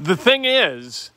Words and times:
The 0.00 0.16
thing 0.16 0.44
is, 0.44 1.10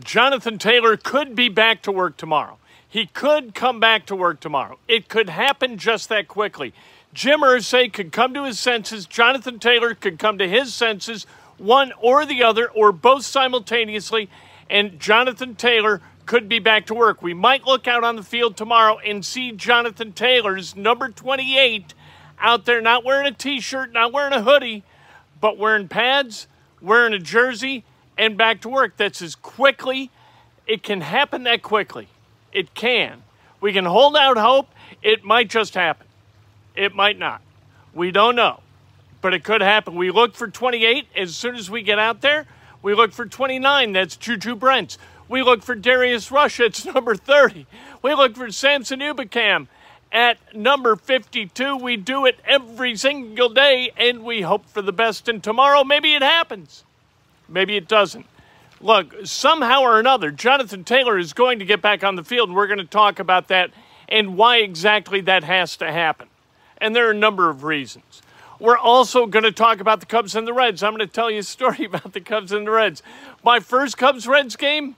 Jonathan 0.00 0.58
Taylor 0.58 0.98
could 0.98 1.34
be 1.34 1.48
back 1.48 1.80
to 1.82 1.92
work 1.92 2.18
tomorrow. 2.18 2.58
He 2.86 3.06
could 3.06 3.54
come 3.54 3.80
back 3.80 4.04
to 4.06 4.14
work 4.14 4.40
tomorrow. 4.40 4.78
It 4.86 5.08
could 5.08 5.30
happen 5.30 5.78
just 5.78 6.10
that 6.10 6.28
quickly. 6.28 6.74
Jim 7.14 7.40
Irsay 7.40 7.90
could 7.90 8.12
come 8.12 8.34
to 8.34 8.44
his 8.44 8.60
senses. 8.60 9.06
Jonathan 9.06 9.58
Taylor 9.58 9.94
could 9.94 10.18
come 10.18 10.36
to 10.36 10.46
his 10.46 10.74
senses, 10.74 11.24
one 11.56 11.90
or 12.02 12.26
the 12.26 12.42
other, 12.42 12.68
or 12.68 12.92
both 12.92 13.24
simultaneously, 13.24 14.28
and 14.68 15.00
Jonathan 15.00 15.54
Taylor 15.54 16.02
could 16.26 16.50
be 16.50 16.58
back 16.58 16.84
to 16.86 16.94
work. 16.94 17.22
We 17.22 17.32
might 17.32 17.64
look 17.64 17.88
out 17.88 18.04
on 18.04 18.16
the 18.16 18.22
field 18.22 18.58
tomorrow 18.58 18.98
and 18.98 19.24
see 19.24 19.52
Jonathan 19.52 20.12
Taylor's 20.12 20.76
number 20.76 21.08
28 21.08 21.94
out 22.38 22.66
there, 22.66 22.82
not 22.82 23.06
wearing 23.06 23.26
a 23.26 23.32
t 23.32 23.58
shirt, 23.58 23.94
not 23.94 24.12
wearing 24.12 24.34
a 24.34 24.42
hoodie, 24.42 24.84
but 25.40 25.56
wearing 25.56 25.88
pads, 25.88 26.46
wearing 26.82 27.14
a 27.14 27.18
jersey, 27.18 27.84
and 28.18 28.36
back 28.36 28.60
to 28.62 28.68
work. 28.68 28.96
That's 28.96 29.22
as 29.22 29.34
quickly, 29.34 30.10
it 30.66 30.82
can 30.82 31.00
happen 31.00 31.44
that 31.44 31.62
quickly. 31.62 32.08
It 32.52 32.74
can. 32.74 33.22
We 33.60 33.72
can 33.72 33.84
hold 33.86 34.16
out 34.16 34.36
hope. 34.36 34.68
It 35.02 35.24
might 35.24 35.48
just 35.48 35.74
happen. 35.74 36.06
It 36.76 36.94
might 36.94 37.18
not. 37.18 37.40
We 37.94 38.10
don't 38.10 38.36
know. 38.36 38.60
But 39.20 39.34
it 39.34 39.42
could 39.42 39.62
happen. 39.62 39.94
We 39.94 40.10
look 40.10 40.34
for 40.34 40.48
28 40.48 41.06
as 41.16 41.34
soon 41.34 41.56
as 41.56 41.70
we 41.70 41.82
get 41.82 41.98
out 41.98 42.20
there. 42.20 42.46
We 42.82 42.94
look 42.94 43.12
for 43.12 43.26
29. 43.26 43.92
That's 43.92 44.16
Juju 44.16 44.54
Brents. 44.54 44.98
We 45.28 45.42
look 45.42 45.62
for 45.62 45.74
Darius 45.74 46.30
Rush. 46.30 46.60
It's 46.60 46.84
number 46.94 47.14
30. 47.14 47.66
We 48.02 48.14
look 48.14 48.36
for 48.36 48.50
Samson 48.50 49.00
Ebukam 49.00 49.66
at 50.12 50.38
number 50.54 50.96
52. 50.96 51.76
We 51.76 51.96
do 51.96 52.26
it 52.26 52.38
every 52.44 52.96
single 52.96 53.48
day, 53.48 53.90
and 53.96 54.22
we 54.22 54.42
hope 54.42 54.66
for 54.66 54.82
the 54.82 54.92
best. 54.92 55.28
And 55.28 55.42
tomorrow, 55.42 55.84
maybe 55.84 56.14
it 56.14 56.22
happens. 56.22 56.84
Maybe 57.48 57.76
it 57.76 57.88
doesn't. 57.88 58.26
Look, 58.80 59.14
somehow 59.24 59.82
or 59.82 59.98
another, 59.98 60.30
Jonathan 60.30 60.84
Taylor 60.84 61.18
is 61.18 61.32
going 61.32 61.58
to 61.58 61.64
get 61.64 61.82
back 61.82 62.04
on 62.04 62.14
the 62.14 62.22
field, 62.22 62.52
we're 62.52 62.68
going 62.68 62.78
to 62.78 62.84
talk 62.84 63.18
about 63.18 63.48
that 63.48 63.70
and 64.08 64.36
why 64.36 64.58
exactly 64.58 65.20
that 65.22 65.44
has 65.44 65.76
to 65.78 65.90
happen. 65.90 66.28
And 66.78 66.94
there 66.94 67.08
are 67.08 67.10
a 67.10 67.14
number 67.14 67.50
of 67.50 67.64
reasons. 67.64 68.22
We're 68.60 68.78
also 68.78 69.26
going 69.26 69.44
to 69.44 69.52
talk 69.52 69.80
about 69.80 70.00
the 70.00 70.06
Cubs 70.06 70.34
and 70.34 70.46
the 70.46 70.52
Reds. 70.52 70.82
I'm 70.82 70.94
going 70.94 71.06
to 71.06 71.12
tell 71.12 71.30
you 71.30 71.40
a 71.40 71.44
story 71.44 71.84
about 71.86 72.12
the 72.12 72.20
Cubs 72.20 72.52
and 72.52 72.66
the 72.66 72.70
Reds. 72.70 73.02
My 73.44 73.60
first 73.60 73.98
Cubs 73.98 74.26
Reds 74.26 74.56
game 74.56 74.96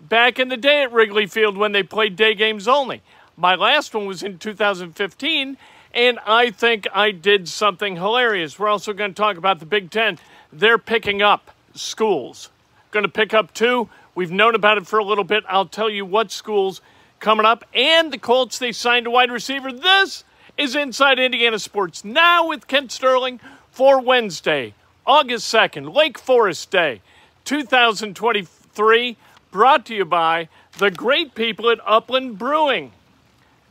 back 0.00 0.38
in 0.38 0.48
the 0.48 0.56
day 0.56 0.82
at 0.82 0.92
Wrigley 0.92 1.26
Field 1.26 1.56
when 1.56 1.72
they 1.72 1.82
played 1.82 2.16
day 2.16 2.34
games 2.34 2.68
only. 2.68 3.02
My 3.36 3.54
last 3.54 3.94
one 3.94 4.06
was 4.06 4.22
in 4.22 4.38
2015, 4.38 5.56
and 5.92 6.18
I 6.26 6.50
think 6.50 6.86
I 6.94 7.10
did 7.10 7.48
something 7.48 7.96
hilarious. 7.96 8.58
We're 8.58 8.68
also 8.68 8.92
going 8.92 9.12
to 9.12 9.14
talk 9.14 9.36
about 9.36 9.60
the 9.60 9.66
Big 9.66 9.90
Ten. 9.90 10.18
They're 10.52 10.78
picking 10.78 11.20
up 11.20 11.50
schools. 11.78 12.50
Going 12.90 13.04
to 13.04 13.10
pick 13.10 13.34
up 13.34 13.52
two. 13.54 13.88
We've 14.14 14.30
known 14.30 14.54
about 14.54 14.78
it 14.78 14.86
for 14.86 14.98
a 14.98 15.04
little 15.04 15.24
bit. 15.24 15.44
I'll 15.48 15.66
tell 15.66 15.90
you 15.90 16.04
what 16.04 16.30
schools 16.30 16.80
coming 17.20 17.46
up. 17.46 17.64
And 17.74 18.12
the 18.12 18.18
Colts, 18.18 18.58
they 18.58 18.72
signed 18.72 19.06
a 19.06 19.10
wide 19.10 19.30
receiver. 19.30 19.72
This 19.72 20.24
is 20.56 20.74
Inside 20.74 21.18
Indiana 21.18 21.58
Sports 21.58 22.04
now 22.04 22.48
with 22.48 22.66
Kent 22.66 22.92
Sterling 22.92 23.40
for 23.70 24.00
Wednesday, 24.00 24.72
August 25.06 25.52
2nd, 25.52 25.94
Lake 25.94 26.18
Forest 26.18 26.70
Day, 26.70 27.02
2023. 27.44 29.16
Brought 29.50 29.86
to 29.86 29.94
you 29.94 30.04
by 30.04 30.48
the 30.78 30.90
great 30.90 31.34
people 31.34 31.70
at 31.70 31.78
Upland 31.86 32.38
Brewing, 32.38 32.92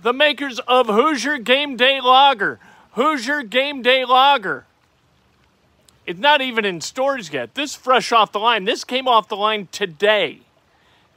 the 0.01 0.13
makers 0.13 0.59
of 0.67 0.87
Hoosier 0.87 1.37
Game 1.37 1.75
Day 1.75 1.99
Lager. 2.01 2.59
Hoosier 2.91 3.43
Game 3.43 3.81
Day 3.81 4.05
Lager. 4.05 4.65
It's 6.05 6.19
not 6.19 6.41
even 6.41 6.65
in 6.65 6.81
stores 6.81 7.33
yet. 7.33 7.55
This 7.55 7.73
fresh 7.73 8.11
off 8.11 8.31
the 8.31 8.39
line. 8.39 8.65
This 8.65 8.83
came 8.83 9.07
off 9.07 9.27
the 9.27 9.35
line 9.35 9.67
today. 9.71 10.41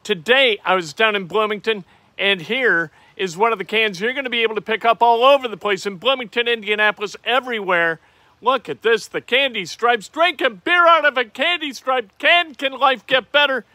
Today 0.02 0.58
I 0.64 0.74
was 0.74 0.94
down 0.94 1.14
in 1.14 1.26
Bloomington, 1.26 1.84
and 2.18 2.40
here 2.40 2.90
is 3.14 3.36
one 3.36 3.52
of 3.52 3.58
the 3.58 3.64
cans 3.64 4.00
you're 4.00 4.14
going 4.14 4.24
to 4.24 4.30
be 4.30 4.42
able 4.42 4.54
to 4.54 4.62
pick 4.62 4.86
up 4.86 5.02
all 5.02 5.24
over 5.24 5.46
the 5.46 5.58
place 5.58 5.84
in 5.84 5.96
Bloomington, 5.96 6.48
Indianapolis, 6.48 7.16
everywhere. 7.24 8.00
Look 8.40 8.68
at 8.68 8.80
this, 8.80 9.06
the 9.08 9.20
candy 9.20 9.66
stripes. 9.66 10.08
Drink 10.08 10.40
a 10.40 10.48
beer 10.48 10.86
out 10.86 11.04
of 11.04 11.18
a 11.18 11.24
candy 11.24 11.74
stripe 11.74 12.10
can. 12.18 12.54
Can 12.54 12.72
life 12.72 13.06
get 13.06 13.30
better? 13.30 13.66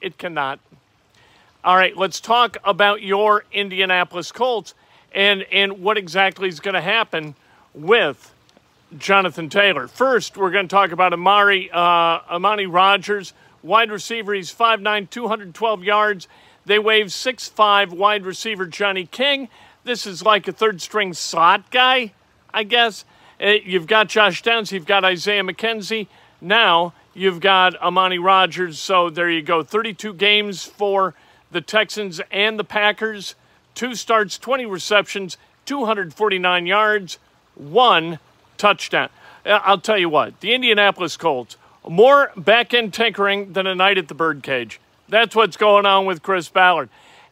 It 0.00 0.18
cannot. 0.18 0.60
All 1.64 1.76
right, 1.76 1.96
let's 1.96 2.20
talk 2.20 2.58
about 2.64 3.02
your 3.02 3.44
Indianapolis 3.50 4.30
Colts 4.30 4.74
and, 5.12 5.44
and 5.50 5.82
what 5.82 5.98
exactly 5.98 6.48
is 6.48 6.60
going 6.60 6.74
to 6.74 6.80
happen 6.80 7.34
with 7.74 8.32
Jonathan 8.96 9.48
Taylor. 9.48 9.86
First, 9.88 10.36
we're 10.36 10.50
going 10.50 10.66
to 10.68 10.74
talk 10.74 10.92
about 10.92 11.12
Amari 11.12 11.70
uh, 11.70 12.20
Amani 12.30 12.66
Rodgers, 12.66 13.32
wide 13.62 13.90
receiver. 13.90 14.34
He's 14.34 14.52
5'9", 14.52 15.08
212 15.10 15.84
yards. 15.84 16.28
They 16.66 16.78
wave 16.78 17.06
6'5", 17.06 17.90
wide 17.90 18.24
receiver 18.24 18.66
Johnny 18.66 19.06
King. 19.06 19.48
This 19.84 20.06
is 20.06 20.22
like 20.22 20.46
a 20.48 20.52
third 20.52 20.80
string 20.82 21.14
slot 21.14 21.70
guy, 21.70 22.12
I 22.52 22.64
guess. 22.64 23.04
Uh, 23.40 23.54
you've 23.64 23.86
got 23.86 24.08
Josh 24.08 24.42
Downs, 24.42 24.72
you've 24.72 24.86
got 24.86 25.04
Isaiah 25.04 25.42
McKenzie. 25.42 26.08
Now 26.40 26.92
you've 27.14 27.40
got 27.40 27.76
Amani 27.76 28.18
Rodgers. 28.18 28.78
So 28.78 29.10
there 29.10 29.30
you 29.30 29.42
go. 29.42 29.62
32 29.62 30.14
games 30.14 30.64
for 30.64 31.14
the 31.50 31.60
Texans 31.60 32.20
and 32.30 32.58
the 32.58 32.64
Packers. 32.64 33.34
Two 33.74 33.94
starts, 33.94 34.36
20 34.36 34.66
receptions, 34.66 35.38
249 35.64 36.66
yards, 36.66 37.18
one 37.54 38.18
touchdown. 38.60 39.08
Uh, 39.44 39.58
I'll 39.64 39.80
tell 39.80 39.98
you 39.98 40.08
what, 40.08 40.38
the 40.40 40.52
Indianapolis 40.52 41.16
Colts, 41.16 41.56
more 41.88 42.30
back 42.36 42.74
end 42.74 42.92
tinkering 42.92 43.54
than 43.54 43.66
a 43.66 43.74
night 43.74 43.96
at 43.98 44.08
the 44.08 44.14
birdcage. 44.14 44.78
That's 45.08 45.34
what's 45.34 45.56
going 45.56 45.86
on 45.86 46.04
with 46.04 46.22
Chris 46.22 46.48
Ballard. 46.48 46.90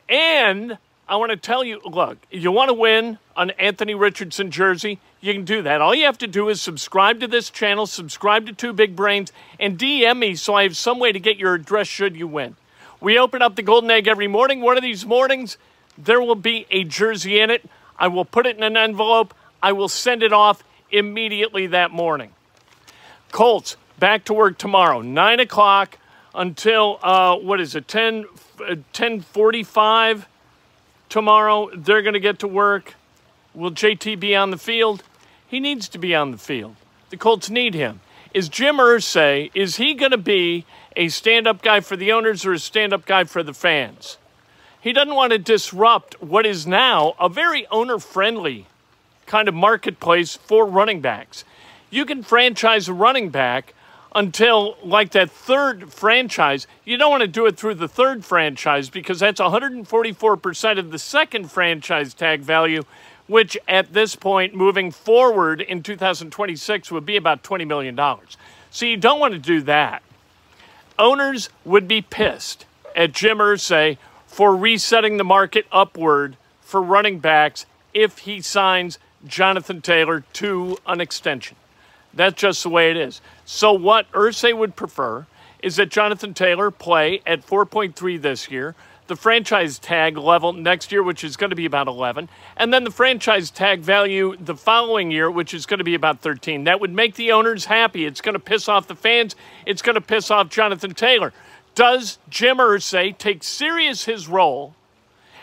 And 0.08 0.78
I 1.06 1.16
want 1.16 1.30
to 1.30 1.36
tell 1.36 1.62
you 1.62 1.80
look, 1.84 2.16
you 2.30 2.50
want 2.50 2.70
to 2.70 2.74
win 2.74 3.18
an 3.36 3.50
Anthony 3.50 3.94
Richardson 3.94 4.50
jersey? 4.50 4.98
You 5.20 5.34
can 5.34 5.44
do 5.44 5.62
that. 5.62 5.80
All 5.82 5.94
you 5.94 6.06
have 6.06 6.18
to 6.18 6.26
do 6.26 6.48
is 6.48 6.62
subscribe 6.62 7.20
to 7.20 7.28
this 7.28 7.50
channel, 7.50 7.86
subscribe 7.86 8.46
to 8.46 8.52
Two 8.52 8.72
Big 8.72 8.96
Brains, 8.96 9.30
and 9.60 9.78
DM 9.78 10.18
me 10.18 10.34
so 10.34 10.54
I 10.54 10.62
have 10.62 10.76
some 10.76 10.98
way 10.98 11.12
to 11.12 11.20
get 11.20 11.36
your 11.36 11.54
address 11.54 11.88
should 11.88 12.16
you 12.16 12.26
win. 12.26 12.56
We 13.00 13.18
open 13.18 13.42
up 13.42 13.54
the 13.54 13.62
Golden 13.62 13.90
Egg 13.90 14.08
every 14.08 14.28
morning. 14.28 14.60
One 14.60 14.76
of 14.76 14.82
these 14.82 15.04
mornings, 15.04 15.58
there 15.96 16.20
will 16.20 16.34
be 16.34 16.66
a 16.70 16.84
jersey 16.84 17.38
in 17.38 17.50
it. 17.50 17.68
I 17.98 18.08
will 18.08 18.24
put 18.24 18.46
it 18.46 18.56
in 18.56 18.62
an 18.62 18.76
envelope. 18.76 19.34
I 19.62 19.72
will 19.72 19.88
send 19.88 20.22
it 20.22 20.32
off 20.32 20.62
immediately 20.90 21.66
that 21.68 21.90
morning. 21.90 22.30
Colts 23.32 23.76
back 23.98 24.24
to 24.24 24.34
work 24.34 24.58
tomorrow, 24.58 25.00
9 25.00 25.40
o'clock 25.40 25.98
until, 26.34 26.98
uh, 27.02 27.36
what 27.36 27.60
is 27.60 27.74
it, 27.74 27.88
10, 27.88 28.24
uh, 28.60 28.76
1045 28.92 30.28
tomorrow. 31.08 31.70
They're 31.74 32.02
going 32.02 32.14
to 32.14 32.20
get 32.20 32.38
to 32.40 32.48
work. 32.48 32.94
Will 33.54 33.72
JT 33.72 34.20
be 34.20 34.36
on 34.36 34.50
the 34.50 34.58
field? 34.58 35.02
He 35.46 35.60
needs 35.60 35.88
to 35.88 35.98
be 35.98 36.14
on 36.14 36.30
the 36.30 36.38
field. 36.38 36.76
The 37.10 37.16
Colts 37.16 37.50
need 37.50 37.74
him. 37.74 38.00
Is 38.34 38.48
Jim 38.48 38.76
Irsay, 38.76 39.50
is 39.54 39.76
he 39.76 39.94
going 39.94 40.10
to 40.10 40.18
be 40.18 40.66
a 40.94 41.08
stand-up 41.08 41.62
guy 41.62 41.80
for 41.80 41.96
the 41.96 42.12
owners 42.12 42.44
or 42.44 42.52
a 42.52 42.58
stand-up 42.58 43.06
guy 43.06 43.24
for 43.24 43.42
the 43.42 43.54
fans? 43.54 44.18
He 44.80 44.92
doesn't 44.92 45.14
want 45.14 45.32
to 45.32 45.38
disrupt 45.38 46.22
what 46.22 46.46
is 46.46 46.66
now 46.66 47.14
a 47.18 47.28
very 47.28 47.66
owner-friendly 47.68 48.66
kind 49.28 49.46
of 49.46 49.54
marketplace 49.54 50.36
for 50.36 50.66
running 50.66 51.00
backs. 51.00 51.44
You 51.90 52.04
can 52.04 52.22
franchise 52.22 52.88
a 52.88 52.92
running 52.92 53.30
back 53.30 53.74
until 54.14 54.76
like 54.82 55.12
that 55.12 55.30
third 55.30 55.92
franchise. 55.92 56.66
You 56.84 56.96
don't 56.96 57.10
want 57.10 57.20
to 57.20 57.28
do 57.28 57.46
it 57.46 57.56
through 57.56 57.74
the 57.74 57.88
third 57.88 58.24
franchise 58.24 58.90
because 58.90 59.20
that's 59.20 59.40
144% 59.40 60.78
of 60.78 60.90
the 60.90 60.98
second 60.98 61.50
franchise 61.52 62.14
tag 62.14 62.40
value, 62.40 62.84
which 63.26 63.56
at 63.68 63.92
this 63.92 64.16
point, 64.16 64.54
moving 64.54 64.90
forward 64.90 65.60
in 65.60 65.82
2026, 65.82 66.90
would 66.90 67.06
be 67.06 67.16
about 67.16 67.42
$20 67.42 67.66
million. 67.66 67.98
So 68.70 68.86
you 68.86 68.96
don't 68.96 69.20
want 69.20 69.34
to 69.34 69.38
do 69.38 69.60
that. 69.62 70.02
Owners 70.98 71.48
would 71.64 71.86
be 71.86 72.02
pissed 72.02 72.64
at 72.96 73.12
Jim 73.12 73.38
Irsay 73.38 73.98
for 74.26 74.56
resetting 74.56 75.16
the 75.16 75.24
market 75.24 75.66
upward 75.70 76.36
for 76.60 76.82
running 76.82 77.18
backs 77.18 77.66
if 77.94 78.18
he 78.18 78.40
signs 78.40 78.98
Jonathan 79.26 79.80
Taylor 79.80 80.24
to 80.34 80.78
an 80.86 81.00
extension. 81.00 81.56
That's 82.14 82.40
just 82.40 82.62
the 82.62 82.68
way 82.68 82.90
it 82.90 82.96
is. 82.96 83.20
So, 83.44 83.72
what 83.72 84.10
Irsay 84.12 84.56
would 84.56 84.76
prefer 84.76 85.26
is 85.62 85.76
that 85.76 85.90
Jonathan 85.90 86.34
Taylor 86.34 86.70
play 86.70 87.20
at 87.26 87.46
4.3 87.46 88.20
this 88.20 88.50
year, 88.50 88.74
the 89.08 89.16
franchise 89.16 89.78
tag 89.78 90.16
level 90.16 90.52
next 90.52 90.92
year, 90.92 91.02
which 91.02 91.24
is 91.24 91.36
going 91.36 91.50
to 91.50 91.56
be 91.56 91.66
about 91.66 91.88
11, 91.88 92.28
and 92.56 92.72
then 92.72 92.84
the 92.84 92.90
franchise 92.90 93.50
tag 93.50 93.80
value 93.80 94.36
the 94.38 94.54
following 94.54 95.10
year, 95.10 95.30
which 95.30 95.54
is 95.54 95.66
going 95.66 95.78
to 95.78 95.84
be 95.84 95.94
about 95.94 96.20
13. 96.20 96.64
That 96.64 96.80
would 96.80 96.92
make 96.92 97.14
the 97.14 97.32
owners 97.32 97.64
happy. 97.64 98.04
It's 98.04 98.20
going 98.20 98.34
to 98.34 98.38
piss 98.38 98.68
off 98.68 98.86
the 98.86 98.94
fans. 98.94 99.34
It's 99.66 99.82
going 99.82 99.94
to 99.94 100.00
piss 100.00 100.30
off 100.30 100.50
Jonathan 100.50 100.94
Taylor. 100.94 101.32
Does 101.74 102.18
Jim 102.28 102.58
Irsay 102.58 103.16
take 103.16 103.42
serious 103.42 104.04
his 104.04 104.28
role 104.28 104.74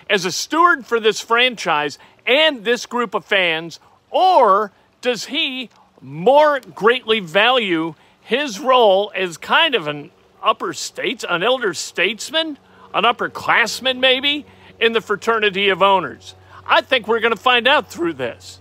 as 0.10 0.26
a 0.26 0.32
steward 0.32 0.86
for 0.86 1.00
this 1.00 1.20
franchise 1.20 1.98
and 2.26 2.64
this 2.64 2.86
group 2.86 3.14
of 3.14 3.26
fans, 3.26 3.80
or 4.10 4.72
does 5.02 5.26
he 5.26 5.70
more 6.02 6.60
greatly 6.60 7.20
value 7.20 7.96
his 8.22 8.60
role 8.60 9.12
as 9.16 9.38
kind 9.38 9.76
of 9.76 9.88
an 9.88 10.12
upper 10.42 10.74
states, 10.74 11.26
an 11.28 11.44
elder 11.44 11.74
statesman, 11.74 12.58
an 12.94 13.04
upperclassman 13.04 14.00
maybe, 14.00 14.46
in 14.80 14.94
the 14.94 15.02
fraternity 15.02 15.70
of 15.70 15.82
owners. 15.82 16.36
I 16.66 16.82
think 16.82 17.08
we're 17.08 17.20
going 17.20 17.36
to 17.36 17.40
find 17.40 17.68
out 17.68 17.90
through 17.90 18.14
this. 18.14 18.60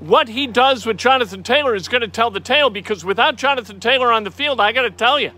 What 0.00 0.28
he 0.28 0.46
does 0.46 0.86
with 0.86 0.96
Jonathan 0.96 1.42
Taylor 1.42 1.74
is 1.74 1.88
going 1.88 2.02
to 2.02 2.08
tell 2.08 2.30
the 2.30 2.40
tale 2.40 2.70
because 2.70 3.04
without 3.04 3.36
Jonathan 3.36 3.80
Taylor 3.80 4.12
on 4.12 4.24
the 4.24 4.30
field, 4.30 4.60
I 4.60 4.72
got 4.72 4.82
to 4.82 4.90
tell 4.90 5.18
you, 5.18 5.32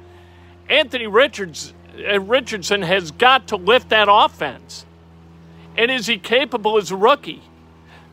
Anthony 0.68 1.06
Richards, 1.06 1.72
uh, 1.96 2.20
Richardson 2.20 2.82
has 2.82 3.10
got 3.10 3.48
to 3.48 3.56
lift 3.56 3.88
that 3.88 4.08
offense. 4.10 4.84
And 5.76 5.90
is 5.90 6.06
he 6.06 6.18
capable 6.18 6.76
as 6.76 6.90
a 6.90 6.96
rookie? 6.96 7.42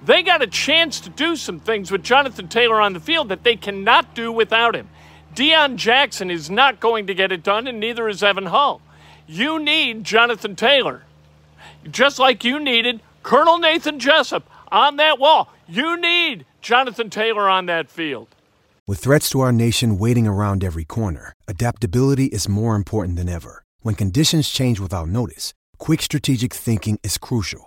They 0.05 0.23
got 0.23 0.41
a 0.41 0.47
chance 0.47 0.99
to 1.01 1.09
do 1.09 1.35
some 1.35 1.59
things 1.59 1.91
with 1.91 2.03
Jonathan 2.03 2.47
Taylor 2.47 2.79
on 2.79 2.93
the 2.93 2.99
field 2.99 3.29
that 3.29 3.43
they 3.43 3.55
cannot 3.55 4.15
do 4.15 4.31
without 4.31 4.75
him. 4.75 4.89
Deon 5.35 5.75
Jackson 5.75 6.31
is 6.31 6.49
not 6.49 6.79
going 6.79 7.07
to 7.07 7.13
get 7.13 7.31
it 7.31 7.43
done, 7.43 7.67
and 7.67 7.79
neither 7.79 8.07
is 8.07 8.23
Evan 8.23 8.47
Hull. 8.47 8.81
You 9.27 9.59
need 9.59 10.03
Jonathan 10.03 10.55
Taylor, 10.55 11.03
just 11.91 12.17
like 12.17 12.43
you 12.43 12.59
needed 12.59 13.01
Colonel 13.23 13.57
Nathan 13.57 13.99
Jessup 13.99 14.49
on 14.71 14.95
that 14.97 15.19
wall. 15.19 15.51
You 15.67 15.99
need 15.99 16.45
Jonathan 16.61 17.09
Taylor 17.09 17.49
on 17.49 17.65
that 17.65 17.89
field. 17.89 18.29
With 18.87 18.99
threats 18.99 19.29
to 19.31 19.41
our 19.41 19.51
nation 19.51 19.97
waiting 19.97 20.25
around 20.27 20.63
every 20.63 20.85
corner, 20.85 21.33
adaptability 21.47 22.27
is 22.27 22.47
more 22.47 22.75
important 22.75 23.17
than 23.17 23.27
ever. 23.27 23.63
When 23.81 23.95
conditions 23.95 24.49
change 24.49 24.79
without 24.79 25.09
notice, 25.09 25.53
quick 25.77 26.01
strategic 26.01 26.53
thinking 26.53 26.97
is 27.03 27.17
crucial. 27.17 27.66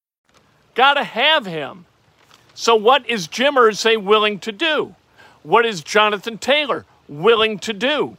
Got 0.75 0.95
to 0.95 1.03
have 1.03 1.45
him. 1.45 1.85
So, 2.53 2.75
what 2.75 3.09
is 3.09 3.27
Jim 3.27 3.55
Irsay 3.55 4.01
willing 4.01 4.39
to 4.39 4.51
do? 4.51 4.95
What 5.43 5.65
is 5.65 5.81
Jonathan 5.81 6.37
Taylor 6.37 6.85
willing 7.07 7.59
to 7.59 7.73
do? 7.73 8.17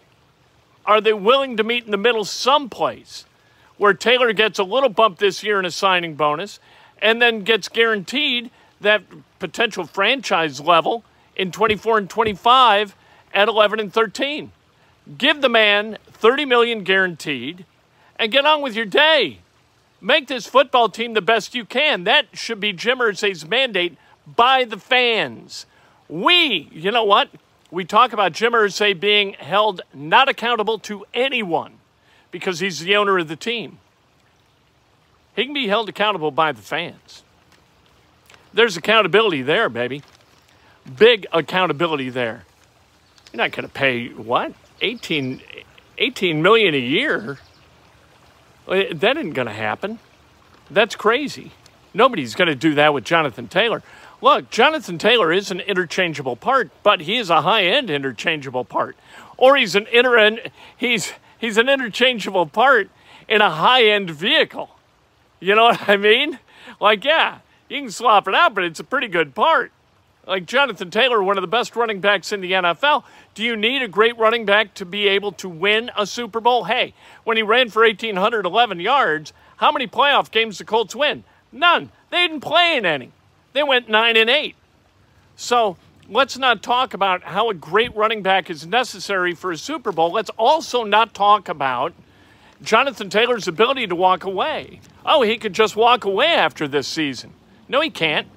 Are 0.84 1.00
they 1.00 1.12
willing 1.12 1.56
to 1.56 1.64
meet 1.64 1.84
in 1.84 1.90
the 1.90 1.96
middle 1.96 2.25
someplace 2.25 3.25
where 3.76 3.94
Taylor 3.94 4.32
gets 4.32 4.58
a 4.58 4.64
little 4.64 4.88
bump 4.88 5.19
this 5.19 5.43
year 5.43 5.58
in 5.58 5.64
a 5.64 5.70
signing 5.70 6.14
bonus 6.14 6.58
and 7.00 7.22
then 7.22 7.43
gets 7.43 7.69
guaranteed 7.69 8.50
that 8.81 9.02
potential 9.38 9.87
franchise 9.87 10.60
level 10.60 11.05
in 11.37 11.52
24 11.52 11.98
and 11.98 12.10
25 12.10 12.96
at 13.32 13.48
11 13.48 13.78
and 13.78 13.93
13? 13.93 14.50
Give 15.16 15.40
the 15.40 15.48
man 15.48 15.98
30 16.06 16.44
million 16.44 16.84
guaranteed 16.84 17.64
and 18.16 18.32
get 18.32 18.44
on 18.44 18.62
with 18.62 18.75
your 18.75 18.87
day. 18.87 19.41
Make 20.02 20.26
this 20.26 20.49
football 20.49 20.88
team 20.88 21.14
the 21.14 21.22
best 21.22 21.54
you 21.54 21.64
can. 21.64 22.02
That 22.04 22.26
should 22.32 22.58
be 22.58 22.72
Jim 22.72 22.99
Irsay's 22.99 23.46
mandate 23.46 23.96
by 24.26 24.64
the 24.64 24.76
fans. 24.76 25.64
We, 26.08 26.69
you 26.72 26.90
know 26.90 27.04
what? 27.04 27.31
We 27.70 27.84
talk 27.84 28.12
about 28.12 28.32
Jim 28.32 28.52
Irsay 28.52 28.99
being 28.99 29.34
held 29.34 29.81
not 29.94 30.28
accountable 30.28 30.81
to 30.81 31.06
anyone 31.14 31.75
because 32.32 32.58
he's 32.58 32.81
the 32.81 32.96
owner 32.96 33.16
of 33.19 33.28
the 33.28 33.37
team. 33.37 33.78
He 35.37 35.44
can 35.44 35.54
be 35.54 35.69
held 35.69 35.88
accountable 35.88 36.32
by 36.32 36.50
the 36.50 36.60
fans. 36.60 37.22
There's 38.53 38.76
accountability 38.76 39.43
there, 39.43 39.69
baby. 39.69 40.03
Big 40.98 41.29
accountability 41.32 42.10
there. 42.10 42.44
You're 43.32 43.38
not 43.38 43.53
going 43.53 43.69
to 43.69 43.72
pay 43.72 44.08
what? 44.08 44.53
18, 44.81 45.41
18 45.96 46.43
million 46.43 46.74
a 46.74 46.79
year 46.79 47.38
that 48.66 49.16
isn't 49.16 49.32
going 49.32 49.48
to 49.48 49.52
happen. 49.52 49.98
That's 50.70 50.96
crazy. 50.96 51.52
Nobody's 51.94 52.34
going 52.34 52.48
to 52.48 52.54
do 52.54 52.74
that 52.74 52.94
with 52.94 53.04
Jonathan 53.04 53.48
Taylor. 53.48 53.82
Look, 54.22 54.50
Jonathan 54.50 54.98
Taylor 54.98 55.32
is 55.32 55.50
an 55.50 55.60
interchangeable 55.60 56.36
part, 56.36 56.70
but 56.82 57.00
he 57.00 57.19
is 57.19 57.28
a 57.28 57.42
high-end 57.42 57.90
interchangeable 57.90 58.64
part, 58.64 58.96
or 59.36 59.56
he's 59.56 59.74
an 59.74 59.86
inter 59.92 60.38
he's 60.76 61.12
he's 61.38 61.58
an 61.58 61.69
interchangeable 61.69 62.46
part 62.46 62.88
in 63.28 63.40
a 63.40 63.50
high-end 63.50 64.10
vehicle. 64.10 64.70
You 65.40 65.56
know 65.56 65.64
what 65.64 65.88
I 65.88 65.96
mean? 65.96 66.38
Like, 66.81 67.04
yeah, 67.04 67.38
you 67.69 67.81
can 67.81 67.90
swap 67.90 68.28
it 68.28 68.34
out, 68.34 68.54
but 68.54 68.62
it's 68.62 68.78
a 68.78 68.84
pretty 68.84 69.08
good 69.08 69.34
part. 69.34 69.72
Like 70.26 70.46
Jonathan 70.46 70.91
Taylor, 70.91 71.22
one 71.22 71.36
of 71.36 71.43
the 71.43 71.48
best 71.48 71.74
running 71.74 72.00
backs 72.00 72.31
in 72.31 72.41
the 72.41 72.52
NFL. 72.52 73.02
Do 73.34 73.43
you 73.43 73.56
need 73.56 73.82
a 73.82 73.88
great 73.88 74.17
running 74.19 74.44
back 74.44 74.72
to 74.74 74.84
be 74.84 75.08
able 75.08 75.32
to 75.32 75.48
win 75.48 75.91
a 75.96 76.06
Super 76.06 76.41
Bowl? 76.41 76.64
Hey, 76.64 76.94
when 77.24 77.36
he 77.36 77.43
ran 77.43 77.70
for 77.70 77.82
1,811 77.82 78.79
yards, 78.79 79.32
how 79.56 79.72
many 79.72 79.88
playoff 79.88 80.31
games 80.31 80.58
the 80.58 80.64
Colts 80.64 80.94
win? 80.94 81.24
None. 81.50 81.91
They 82.10 82.26
didn't 82.26 82.41
play 82.41 82.76
in 82.76 82.86
any. 82.86 83.10
They 83.52 83.64
went 83.64 83.88
9 83.88 84.17
and 84.17 84.31
8. 84.31 84.55
So 85.34 85.76
let's 86.08 86.38
not 86.38 86.62
talk 86.62 86.94
about 86.94 87.24
how 87.24 87.50
a 87.50 87.55
great 87.55 87.94
running 87.96 88.22
back 88.22 88.48
is 88.48 88.67
necessary 88.67 89.34
for 89.34 89.50
a 89.50 89.58
Super 89.58 89.91
Bowl. 89.91 90.12
Let's 90.12 90.31
also 90.38 90.84
not 90.84 91.14
talk 91.14 91.48
about 91.48 91.93
Jonathan 92.62 93.10
Taylor's 93.10 93.48
ability 93.48 93.88
to 93.88 93.96
walk 93.96 94.22
away. 94.22 94.81
Oh, 95.05 95.22
he 95.22 95.36
could 95.36 95.52
just 95.52 95.74
walk 95.74 96.05
away 96.05 96.29
after 96.29 96.69
this 96.69 96.86
season. 96.86 97.32
No, 97.69 97.81
he 97.81 97.91
can't. 97.91 98.29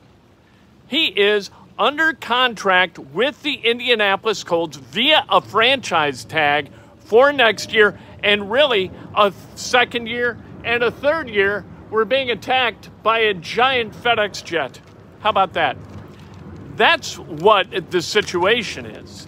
He 0.87 1.07
is 1.07 1.51
under 1.77 2.13
contract 2.13 2.97
with 2.97 3.41
the 3.41 3.55
Indianapolis 3.55 4.43
Colts 4.43 4.77
via 4.77 5.25
a 5.29 5.41
franchise 5.41 6.23
tag 6.23 6.69
for 6.97 7.31
next 7.33 7.73
year, 7.73 7.99
and 8.23 8.49
really 8.49 8.91
a 9.15 9.31
second 9.55 10.07
year 10.07 10.37
and 10.63 10.83
a 10.83 10.91
third 10.91 11.29
year. 11.29 11.65
We're 11.91 12.05
being 12.05 12.31
attacked 12.31 12.89
by 13.03 13.19
a 13.19 13.33
giant 13.33 13.93
FedEx 13.93 14.43
jet. 14.43 14.81
How 15.19 15.29
about 15.29 15.53
that? 15.53 15.77
That's 16.75 17.17
what 17.19 17.91
the 17.91 18.01
situation 18.01 18.85
is. 18.85 19.27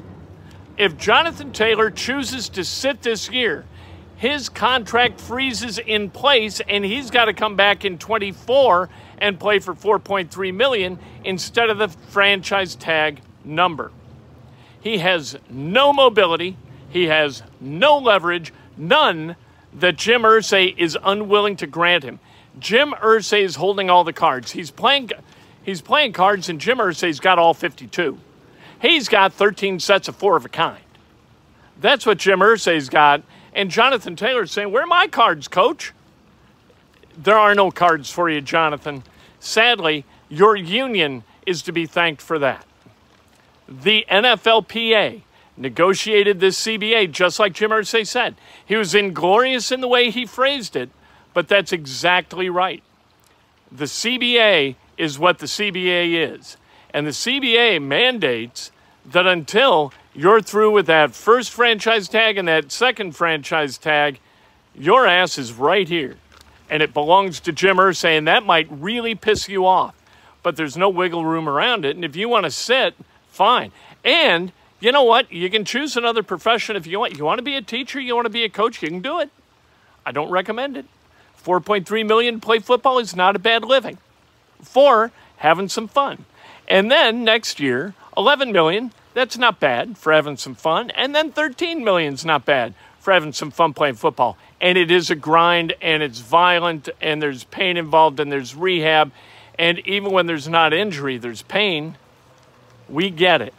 If 0.77 0.97
Jonathan 0.97 1.51
Taylor 1.51 1.89
chooses 1.91 2.49
to 2.49 2.63
sit 2.63 3.03
this 3.03 3.29
year, 3.29 3.65
his 4.17 4.49
contract 4.49 5.21
freezes 5.21 5.77
in 5.77 6.09
place 6.09 6.59
and 6.67 6.83
he's 6.83 7.11
got 7.11 7.25
to 7.25 7.33
come 7.33 7.55
back 7.55 7.85
in 7.85 7.97
24 7.99 8.89
and 9.17 9.39
play 9.39 9.59
for 9.59 9.73
4.3 9.73 10.53
million 10.53 10.99
instead 11.23 11.69
of 11.69 11.77
the 11.77 11.87
franchise 11.87 12.75
tag 12.75 13.21
number. 13.43 13.91
He 14.79 14.99
has 14.99 15.37
no 15.49 15.91
mobility, 15.91 16.57
he 16.89 17.05
has 17.05 17.43
no 17.59 17.97
leverage, 17.97 18.53
none 18.77 19.35
that 19.73 19.97
Jim 19.97 20.21
Irsay 20.21 20.75
is 20.77 20.97
unwilling 21.03 21.55
to 21.57 21.67
grant 21.67 22.03
him. 22.03 22.19
Jim 22.59 22.93
Irsay 22.93 23.43
is 23.43 23.55
holding 23.55 23.89
all 23.89 24.03
the 24.03 24.13
cards. 24.13 24.51
He's 24.51 24.71
playing 24.71 25.11
he's 25.63 25.81
playing 25.81 26.13
cards 26.13 26.49
and 26.49 26.59
Jim 26.59 26.77
Irsay's 26.77 27.19
got 27.19 27.37
all 27.37 27.53
52. 27.53 28.17
He's 28.81 29.09
got 29.09 29.33
13 29.33 29.79
sets 29.79 30.07
of 30.07 30.15
four 30.15 30.37
of 30.37 30.45
a 30.45 30.49
kind. 30.49 30.83
That's 31.79 32.05
what 32.05 32.17
Jim 32.17 32.39
Irsay's 32.39 32.89
got 32.89 33.23
and 33.53 33.71
Jonathan 33.71 34.15
Taylor's 34.15 34.51
saying, 34.51 34.71
Where 34.71 34.83
are 34.83 34.87
my 34.87 35.07
cards, 35.07 35.47
coach? 35.47 35.91
There 37.17 37.37
are 37.37 37.55
no 37.55 37.71
cards 37.71 38.11
for 38.11 38.29
you, 38.29 38.41
Jonathan. 38.41 39.03
Sadly, 39.39 40.05
your 40.29 40.55
union 40.55 41.23
is 41.45 41.63
to 41.63 41.71
be 41.71 41.85
thanked 41.85 42.21
for 42.21 42.37
that. 42.39 42.65
The 43.67 44.05
NFLPA 44.09 45.21
negotiated 45.57 46.39
this 46.39 46.61
CBA 46.61 47.11
just 47.11 47.39
like 47.39 47.53
Jim 47.53 47.71
Irsay 47.71 48.05
said. 48.05 48.35
He 48.63 48.75
was 48.75 48.93
inglorious 48.93 49.71
in 49.71 49.81
the 49.81 49.87
way 49.87 50.11
he 50.11 50.25
phrased 50.25 50.75
it, 50.75 50.89
but 51.33 51.47
that's 51.47 51.73
exactly 51.73 52.49
right. 52.49 52.83
The 53.71 53.85
CBA 53.85 54.75
is 54.97 55.19
what 55.19 55.39
the 55.39 55.47
CBA 55.47 56.35
is. 56.35 56.57
And 56.93 57.05
the 57.05 57.11
CBA 57.11 57.81
mandates 57.81 58.71
that 59.05 59.25
until 59.25 59.91
you're 60.13 60.41
through 60.41 60.71
with 60.71 60.85
that 60.87 61.13
first 61.13 61.51
franchise 61.51 62.07
tag 62.07 62.37
and 62.37 62.47
that 62.47 62.71
second 62.71 63.15
franchise 63.15 63.77
tag, 63.77 64.19
your 64.75 65.07
ass 65.07 65.37
is 65.37 65.53
right 65.53 65.87
here. 65.87 66.17
And 66.69 66.83
it 66.83 66.93
belongs 66.93 67.39
to 67.41 67.51
Jim 67.51 67.77
Irsay, 67.77 68.17
and 68.17 68.27
that 68.27 68.45
might 68.45 68.67
really 68.69 69.15
piss 69.15 69.47
you 69.47 69.65
off. 69.65 69.95
But 70.43 70.55
there's 70.55 70.77
no 70.77 70.89
wiggle 70.89 71.25
room 71.25 71.47
around 71.47 71.85
it. 71.85 71.95
And 71.95 72.03
if 72.03 72.15
you 72.15 72.29
want 72.29 72.45
to 72.45 72.51
sit, 72.51 72.95
fine. 73.29 73.71
And 74.03 74.51
you 74.79 74.91
know 74.91 75.03
what? 75.03 75.31
You 75.31 75.49
can 75.49 75.65
choose 75.65 75.97
another 75.97 76.23
profession 76.23 76.75
if 76.75 76.85
you 76.85 76.99
want. 76.99 77.17
You 77.17 77.25
want 77.25 77.39
to 77.39 77.43
be 77.43 77.55
a 77.55 77.61
teacher, 77.61 77.99
you 77.99 78.15
want 78.15 78.25
to 78.25 78.31
be 78.31 78.43
a 78.43 78.49
coach, 78.49 78.81
you 78.81 78.89
can 78.89 79.01
do 79.01 79.19
it. 79.19 79.29
I 80.05 80.11
don't 80.11 80.29
recommend 80.29 80.77
it. 80.77 80.85
4.3 81.43 82.05
million 82.05 82.39
play 82.39 82.59
football 82.59 82.99
is 82.99 83.15
not 83.15 83.35
a 83.35 83.39
bad 83.39 83.63
living. 83.63 83.97
For 84.61 85.11
having 85.37 85.69
some 85.69 85.87
fun. 85.87 86.25
And 86.67 86.91
then 86.91 87.23
next 87.23 87.59
year, 87.59 87.93
11 88.17 88.51
million 88.51 88.91
that's 89.17 89.35
not 89.35 89.59
bad 89.59 89.97
for 89.97 90.13
having 90.13 90.37
some 90.37 90.53
fun. 90.53 90.91
And 90.91 91.15
then 91.15 91.31
13 91.31 91.83
million 91.83 92.13
is 92.13 92.23
not 92.23 92.45
bad 92.45 92.75
for 92.99 93.11
having 93.11 93.33
some 93.33 93.49
fun 93.49 93.73
playing 93.73 93.95
football. 93.95 94.37
And 94.59 94.77
it 94.77 94.89
is 94.89 95.09
a 95.09 95.15
grind 95.15 95.73
and 95.81 96.01
it's 96.01 96.19
violent 96.19 96.89
and 96.99 97.21
there's 97.21 97.43
pain 97.45 97.77
involved 97.77 98.19
and 98.19 98.31
there's 98.31 98.55
rehab. 98.55 99.11
And 99.59 99.79
even 99.79 100.11
when 100.11 100.25
there's 100.25 100.47
not 100.47 100.73
injury, 100.73 101.17
there's 101.17 101.43
pain. 101.43 101.97
We 102.89 103.09
get 103.09 103.41
it. 103.41 103.53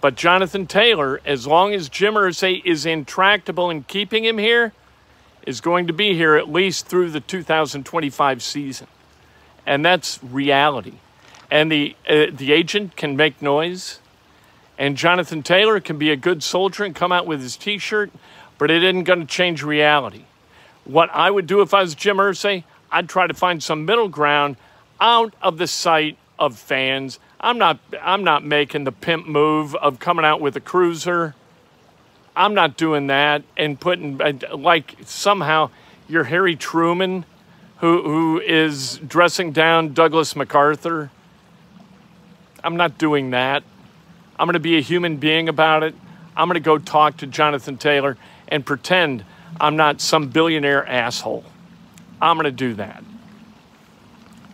But 0.00 0.16
Jonathan 0.16 0.66
Taylor, 0.66 1.20
as 1.24 1.46
long 1.46 1.74
as 1.74 1.88
Jim 1.88 2.14
Irsay 2.14 2.64
is 2.64 2.86
intractable 2.86 3.70
in 3.70 3.84
keeping 3.84 4.24
him 4.24 4.38
here, 4.38 4.72
is 5.46 5.60
going 5.60 5.86
to 5.86 5.92
be 5.92 6.14
here 6.14 6.36
at 6.36 6.50
least 6.50 6.86
through 6.86 7.10
the 7.10 7.20
2025 7.20 8.42
season. 8.42 8.86
And 9.66 9.84
that's 9.84 10.22
reality. 10.24 10.94
And 11.50 11.70
the, 11.70 11.96
uh, 12.08 12.26
the 12.32 12.52
agent 12.52 12.96
can 12.96 13.16
make 13.16 13.42
noise 13.42 14.00
and 14.80 14.96
Jonathan 14.96 15.42
Taylor 15.42 15.78
can 15.78 15.98
be 15.98 16.10
a 16.10 16.16
good 16.16 16.42
soldier 16.42 16.84
and 16.84 16.94
come 16.94 17.12
out 17.12 17.26
with 17.26 17.42
his 17.42 17.54
t 17.54 17.76
shirt, 17.76 18.10
but 18.60 18.70
it 18.70 18.84
isn't 18.84 19.04
going 19.04 19.20
to 19.20 19.26
change 19.26 19.62
reality. 19.62 20.22
What 20.84 21.08
I 21.14 21.30
would 21.30 21.46
do 21.46 21.62
if 21.62 21.72
I 21.72 21.80
was 21.80 21.94
Jim 21.94 22.18
Irsay, 22.18 22.62
I'd 22.92 23.08
try 23.08 23.26
to 23.26 23.32
find 23.32 23.62
some 23.62 23.86
middle 23.86 24.08
ground 24.08 24.56
out 25.00 25.34
of 25.40 25.56
the 25.56 25.66
sight 25.66 26.18
of 26.38 26.58
fans. 26.58 27.18
I'm 27.40 27.56
not, 27.56 27.78
I'm 28.02 28.22
not 28.22 28.44
making 28.44 28.84
the 28.84 28.92
pimp 28.92 29.26
move 29.26 29.74
of 29.76 29.98
coming 29.98 30.26
out 30.26 30.42
with 30.42 30.56
a 30.56 30.60
cruiser. 30.60 31.34
I'm 32.36 32.52
not 32.52 32.76
doing 32.76 33.06
that 33.06 33.44
and 33.56 33.80
putting, 33.80 34.18
like, 34.18 34.94
somehow 35.06 35.70
you're 36.06 36.24
Harry 36.24 36.54
Truman 36.54 37.24
who, 37.78 38.02
who 38.02 38.40
is 38.40 38.98
dressing 38.98 39.52
down 39.52 39.94
Douglas 39.94 40.36
MacArthur. 40.36 41.10
I'm 42.62 42.76
not 42.76 42.98
doing 42.98 43.30
that. 43.30 43.62
I'm 44.38 44.46
going 44.46 44.52
to 44.52 44.60
be 44.60 44.76
a 44.76 44.82
human 44.82 45.16
being 45.16 45.48
about 45.48 45.82
it. 45.82 45.94
I'm 46.36 46.46
going 46.46 46.54
to 46.54 46.60
go 46.60 46.76
talk 46.76 47.16
to 47.18 47.26
Jonathan 47.26 47.78
Taylor 47.78 48.18
and 48.50 48.64
pretend 48.64 49.24
I'm 49.60 49.76
not 49.76 50.00
some 50.00 50.28
billionaire 50.28 50.86
asshole. 50.86 51.44
I'm 52.20 52.36
going 52.36 52.44
to 52.44 52.50
do 52.50 52.74
that. 52.74 53.02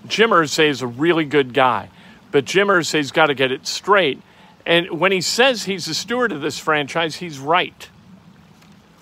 Jim 0.07 0.31
Irsay 0.31 0.69
is 0.69 0.83
a 0.83 0.87
really 0.87 1.25
good 1.25 1.53
guy, 1.53 1.89
but 2.31 2.45
Jim 2.45 2.69
Irsay's 2.69 3.11
got 3.11 3.27
to 3.27 3.35
get 3.35 3.51
it 3.51 3.67
straight. 3.67 4.21
And 4.65 5.01
when 5.01 5.13
he 5.13 5.21
says 5.21 5.65
he's 5.65 5.89
a 5.89 5.95
steward 5.95 6.33
of 6.33 6.41
this 6.41 6.59
franchise, 6.59 7.17
he's 7.17 7.39
right. 7.39 7.89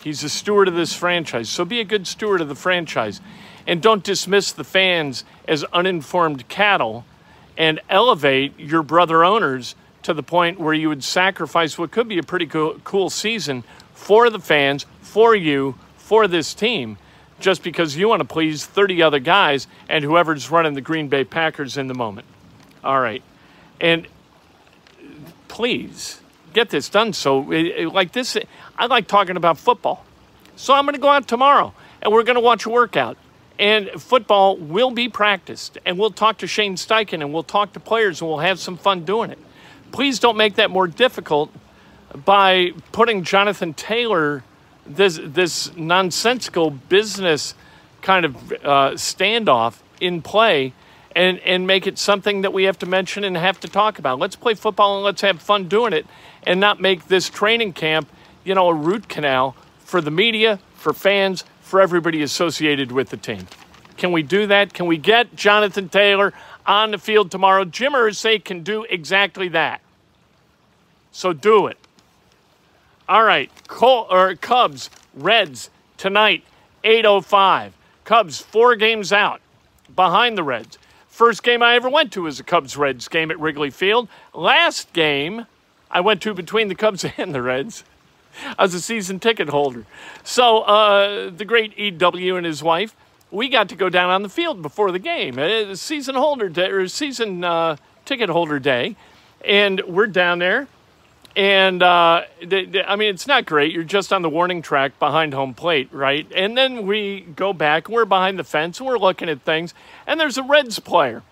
He's 0.02 0.22
a 0.22 0.28
steward 0.28 0.68
of 0.68 0.74
this 0.74 0.94
franchise. 0.94 1.48
So 1.48 1.64
be 1.64 1.80
a 1.80 1.84
good 1.84 2.06
steward 2.06 2.40
of 2.40 2.48
the 2.48 2.54
franchise. 2.54 3.20
And 3.66 3.80
don't 3.80 4.04
dismiss 4.04 4.52
the 4.52 4.64
fans 4.64 5.24
as 5.48 5.64
uninformed 5.72 6.46
cattle 6.48 7.06
and 7.56 7.80
elevate 7.88 8.58
your 8.58 8.82
brother 8.82 9.24
owners 9.24 9.74
to 10.02 10.12
the 10.12 10.22
point 10.22 10.60
where 10.60 10.74
you 10.74 10.90
would 10.90 11.02
sacrifice 11.02 11.78
what 11.78 11.90
could 11.90 12.08
be 12.08 12.18
a 12.18 12.22
pretty 12.22 12.46
cool, 12.46 12.78
cool 12.84 13.08
season 13.08 13.64
for 13.94 14.30
the 14.30 14.38
fans, 14.38 14.86
for 15.00 15.34
you, 15.34 15.76
for 15.96 16.28
this 16.28 16.54
team, 16.54 16.98
just 17.40 17.62
because 17.62 17.96
you 17.96 18.08
want 18.08 18.20
to 18.20 18.24
please 18.26 18.66
30 18.66 19.02
other 19.02 19.18
guys 19.18 19.66
and 19.88 20.04
whoever's 20.04 20.50
running 20.50 20.74
the 20.74 20.80
Green 20.80 21.08
Bay 21.08 21.24
Packers 21.24 21.76
in 21.76 21.86
the 21.86 21.94
moment. 21.94 22.26
All 22.82 23.00
right. 23.00 23.22
And 23.80 24.06
please 25.48 26.20
get 26.52 26.70
this 26.70 26.88
done. 26.88 27.12
So, 27.12 27.38
like 27.38 28.12
this, 28.12 28.36
I 28.76 28.86
like 28.86 29.08
talking 29.08 29.36
about 29.36 29.58
football. 29.58 30.04
So, 30.56 30.74
I'm 30.74 30.84
going 30.84 30.94
to 30.94 31.00
go 31.00 31.08
out 31.08 31.26
tomorrow 31.26 31.74
and 32.02 32.12
we're 32.12 32.22
going 32.22 32.36
to 32.36 32.40
watch 32.40 32.66
a 32.66 32.70
workout. 32.70 33.16
And 33.58 33.88
football 33.90 34.56
will 34.56 34.90
be 34.90 35.08
practiced. 35.08 35.78
And 35.86 35.98
we'll 35.98 36.10
talk 36.10 36.38
to 36.38 36.46
Shane 36.46 36.74
Steichen 36.74 37.20
and 37.20 37.32
we'll 37.32 37.44
talk 37.44 37.72
to 37.74 37.80
players 37.80 38.20
and 38.20 38.28
we'll 38.28 38.38
have 38.38 38.58
some 38.58 38.76
fun 38.76 39.04
doing 39.04 39.30
it 39.30 39.38
please 39.94 40.18
don't 40.18 40.36
make 40.36 40.56
that 40.56 40.70
more 40.70 40.88
difficult 40.88 41.52
by 42.24 42.72
putting 42.92 43.24
Jonathan 43.24 43.74
Taylor 43.74 44.44
this 44.86 45.18
this 45.22 45.74
nonsensical 45.76 46.70
business 46.70 47.54
kind 48.02 48.24
of 48.26 48.52
uh, 48.52 48.90
standoff 48.92 49.78
in 50.00 50.22
play 50.22 50.72
and 51.16 51.38
and 51.40 51.66
make 51.66 51.86
it 51.86 51.98
something 51.98 52.42
that 52.42 52.52
we 52.52 52.64
have 52.64 52.78
to 52.78 52.86
mention 52.86 53.24
and 53.24 53.36
have 53.36 53.58
to 53.60 53.68
talk 53.68 53.98
about. 53.98 54.18
Let's 54.18 54.36
play 54.36 54.54
football 54.54 54.96
and 54.96 55.04
let's 55.04 55.22
have 55.22 55.40
fun 55.40 55.68
doing 55.68 55.92
it 55.92 56.06
and 56.46 56.60
not 56.60 56.80
make 56.80 57.08
this 57.08 57.30
training 57.30 57.72
camp, 57.72 58.08
you 58.44 58.54
know, 58.54 58.68
a 58.68 58.74
root 58.74 59.08
canal 59.08 59.56
for 59.78 60.00
the 60.00 60.10
media, 60.10 60.60
for 60.74 60.92
fans, 60.92 61.44
for 61.62 61.80
everybody 61.80 62.22
associated 62.22 62.92
with 62.92 63.08
the 63.10 63.16
team. 63.16 63.46
Can 63.96 64.12
we 64.12 64.22
do 64.22 64.46
that? 64.46 64.74
Can 64.74 64.86
we 64.86 64.98
get 64.98 65.34
Jonathan 65.34 65.88
Taylor 65.88 66.32
on 66.66 66.90
the 66.90 66.98
field 66.98 67.30
tomorrow? 67.30 67.64
Jim 67.64 67.92
Irsay 67.92 68.44
can 68.44 68.62
do 68.62 68.84
exactly 68.90 69.48
that. 69.48 69.80
So 71.12 71.32
do 71.32 71.68
it. 71.68 71.78
All 73.06 73.24
right, 73.24 73.50
Col- 73.68 74.06
or 74.10 74.34
Cubs, 74.34 74.88
Reds 75.14 75.68
tonight, 75.98 76.42
8:05. 76.84 77.72
Cubs 78.04 78.40
four 78.40 78.76
games 78.76 79.12
out 79.12 79.42
behind 79.94 80.38
the 80.38 80.42
Reds. 80.42 80.78
First 81.06 81.42
game 81.42 81.62
I 81.62 81.74
ever 81.74 81.90
went 81.90 82.12
to 82.12 82.22
was 82.22 82.40
a 82.40 82.44
Cubs 82.44 82.78
Reds 82.78 83.08
game 83.08 83.30
at 83.30 83.38
Wrigley 83.38 83.70
Field. 83.70 84.08
Last 84.32 84.92
game 84.94 85.46
I 85.90 86.00
went 86.00 86.22
to 86.22 86.32
between 86.32 86.68
the 86.68 86.74
Cubs 86.74 87.04
and 87.18 87.34
the 87.34 87.42
Reds. 87.42 87.84
I 88.58 88.62
was 88.62 88.72
a 88.72 88.80
season 88.80 89.20
ticket 89.20 89.50
holder. 89.50 89.84
So 90.22 90.60
uh, 90.60 91.30
the 91.30 91.44
great 91.44 91.78
EW 91.78 92.36
and 92.36 92.46
his 92.46 92.62
wife, 92.62 92.96
we 93.30 93.50
got 93.50 93.68
to 93.68 93.76
go 93.76 93.90
down 93.90 94.08
on 94.08 94.22
the 94.22 94.30
field 94.30 94.62
before 94.62 94.90
the 94.90 94.98
game. 94.98 95.38
Uh, 95.38 95.74
season 95.74 96.14
holder 96.14 96.48
day 96.48 96.70
or 96.70 96.88
season 96.88 97.44
uh, 97.44 97.76
ticket 98.06 98.30
holder 98.30 98.58
day, 98.58 98.96
and 99.44 99.82
we're 99.86 100.06
down 100.06 100.38
there 100.38 100.68
and 101.36 101.82
uh, 101.82 102.22
I 102.42 102.96
mean, 102.96 103.08
it's 103.14 103.26
not 103.26 103.44
great. 103.44 103.72
You're 103.72 103.82
just 103.82 104.12
on 104.12 104.22
the 104.22 104.30
warning 104.30 104.62
track 104.62 104.98
behind 104.98 105.34
home 105.34 105.54
plate, 105.54 105.88
right? 105.90 106.26
And 106.34 106.56
then 106.56 106.86
we 106.86 107.22
go 107.22 107.52
back, 107.52 107.88
we're 107.88 108.04
behind 108.04 108.38
the 108.38 108.44
fence, 108.44 108.80
we're 108.80 108.98
looking 108.98 109.28
at 109.28 109.42
things, 109.42 109.74
and 110.06 110.20
there's 110.20 110.38
a 110.38 110.42
Reds 110.42 110.78
player. 110.78 111.22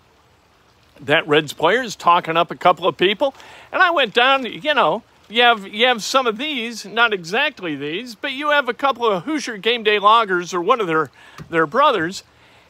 That 0.99 1.27
Reds 1.27 1.53
player 1.53 1.81
is 1.81 1.95
talking 1.95 2.37
up 2.37 2.51
a 2.51 2.55
couple 2.55 2.87
of 2.87 2.97
people, 2.97 3.33
and 3.71 3.81
I 3.81 3.91
went 3.91 4.13
down. 4.13 4.45
You 4.45 4.73
know, 4.73 5.03
you 5.29 5.41
have 5.41 5.67
you 5.67 5.87
have 5.87 6.03
some 6.03 6.27
of 6.27 6.37
these, 6.37 6.85
not 6.85 7.13
exactly 7.13 7.75
these, 7.75 8.13
but 8.13 8.33
you 8.33 8.51
have 8.51 8.69
a 8.69 8.73
couple 8.73 9.05
of 9.05 9.23
Hoosier 9.23 9.57
Game 9.57 9.83
Day 9.83 9.99
Lagers 9.99 10.53
or 10.53 10.61
one 10.61 10.79
of 10.79 10.87
their 10.87 11.09
their 11.49 11.65
brothers, 11.65 12.23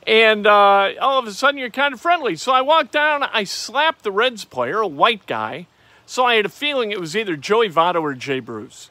and 0.08 0.48
uh, 0.48 0.94
all 1.02 1.20
of 1.20 1.28
a 1.28 1.34
sudden 1.34 1.60
you're 1.60 1.70
kind 1.70 1.94
of 1.94 2.02
friendly. 2.02 2.36
So 2.36 2.54
I 2.54 2.62
walked 2.62 2.92
down, 2.92 3.24
I 3.24 3.44
slapped 3.44 4.04
the 4.04 4.12
Reds 4.12 4.46
player, 4.46 4.80
a 4.80 4.88
white 4.88 5.26
guy 5.26 5.68
so 6.06 6.26
I 6.26 6.36
had 6.36 6.46
a 6.46 6.50
feeling 6.50 6.92
it 6.92 7.00
was 7.00 7.16
either 7.16 7.36
Joey 7.36 7.70
Votto 7.70 8.02
or 8.02 8.14
Jay 8.14 8.40
Bruce. 8.40 8.90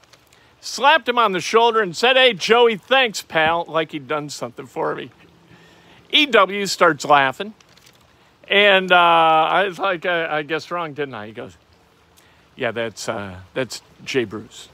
slapped 0.60 1.08
him 1.08 1.18
on 1.18 1.32
the 1.32 1.40
shoulder 1.40 1.80
and 1.80 1.96
said, 1.96 2.16
Hey, 2.16 2.32
Joey, 2.34 2.76
thanks, 2.76 3.22
pal, 3.22 3.64
like 3.68 3.92
he'd 3.92 4.08
done 4.08 4.28
something 4.28 4.66
for 4.66 4.94
me. 4.94 5.10
EW 6.12 6.66
starts 6.66 7.04
laughing. 7.04 7.54
And 8.48 8.92
uh, 8.92 8.96
I 8.96 9.64
was 9.64 9.78
like, 9.78 10.04
I, 10.04 10.38
I 10.38 10.42
guessed 10.42 10.70
wrong, 10.70 10.92
didn't 10.92 11.14
I? 11.14 11.26
He 11.28 11.32
goes, 11.32 11.56
Yeah, 12.56 12.70
that's, 12.70 13.08
uh, 13.08 13.40
that's 13.54 13.82
Jay 14.04 14.24
Bruce. 14.24 14.68